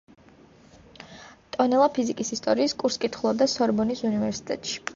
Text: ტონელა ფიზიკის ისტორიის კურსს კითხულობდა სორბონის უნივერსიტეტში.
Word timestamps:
ტონელა 1.55 1.91
ფიზიკის 1.99 2.35
ისტორიის 2.37 2.75
კურსს 2.81 3.03
კითხულობდა 3.07 3.49
სორბონის 3.55 4.05
უნივერსიტეტში. 4.13 4.83